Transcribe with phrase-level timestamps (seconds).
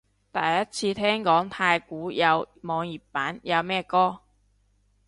[0.33, 4.21] 第一次聽講太鼓有網頁版，有咩歌？